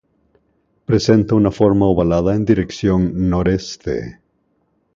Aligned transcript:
Presenta 0.91 1.35
una 1.35 1.51
forma 1.51 1.85
ovalada 1.85 2.33
en 2.35 2.43
dirección 2.43 3.05
nor-este. 3.29 4.17